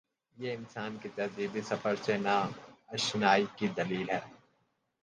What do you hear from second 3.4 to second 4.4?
کی دلیل ہے۔